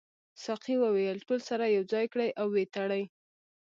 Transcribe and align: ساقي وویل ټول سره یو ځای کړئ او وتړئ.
ساقي 0.43 0.75
وویل 0.79 1.17
ټول 1.27 1.39
سره 1.49 1.63
یو 1.75 1.83
ځای 1.93 2.05
کړئ 2.13 2.29
او 2.41 2.47
وتړئ. 2.55 3.03